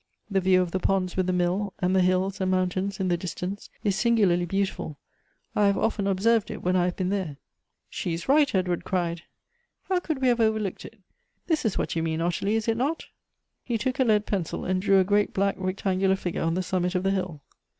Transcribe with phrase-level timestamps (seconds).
[0.31, 3.09] The view of the ponds with the mill, and the hills and moun tains in
[3.09, 4.97] the distance, is singularly beautiful—
[5.55, 7.37] I have often observed it when I have been there.""
[7.87, 9.21] She is right," Edward cried;"
[9.89, 11.01] how could we have overlooked it.
[11.45, 13.05] This is what you mean, Ottilie, is it not?"
[13.63, 16.95] He took a lead pencil, and drew a great black rectangular figure on the summit
[16.95, 17.43] of the hill.